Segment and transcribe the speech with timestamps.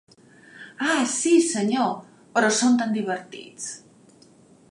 [0.93, 1.91] Ah, sí, senyor;
[2.39, 3.71] però són tan divertits!